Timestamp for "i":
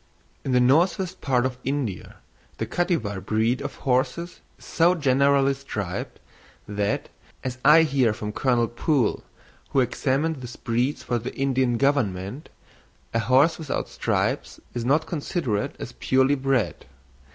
7.63-7.83